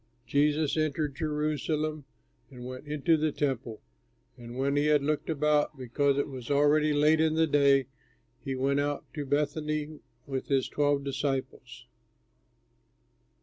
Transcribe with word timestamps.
Jesus 0.25 0.77
entered 0.77 1.13
Jerusalem 1.15 2.05
and 2.49 2.65
went 2.65 2.87
into 2.87 3.17
the 3.17 3.31
Temple. 3.31 3.83
And 4.35 4.57
when 4.57 4.75
he 4.75 4.87
had 4.87 5.03
looked 5.03 5.29
about, 5.29 5.77
because 5.77 6.17
it 6.17 6.27
was 6.27 6.49
already 6.49 6.91
late 6.91 7.21
in 7.21 7.35
the 7.35 7.45
day, 7.45 7.85
he 8.43 8.55
went 8.55 8.79
out 8.79 9.05
to 9.13 9.27
Bethany 9.27 9.99
with 10.25 10.47
his 10.47 10.67
twelve 10.67 11.03
disciples. 11.03 11.85